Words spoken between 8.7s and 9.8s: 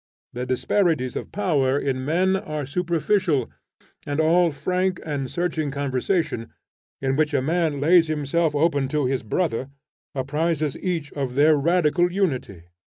to his brother,